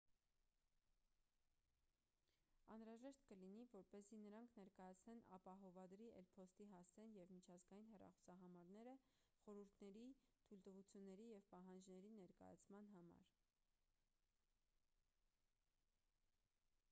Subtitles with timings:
[2.75, 8.95] անհրաժեշտ կլինի որպեսզի նրանք ներկայացնեն ապահովադրի էլ.փոստի հասցեն և միջազգային հեռախոսահամարները
[9.43, 13.29] խորհուրդների/թույլտվությունների և պահանջների ներկայացման համար: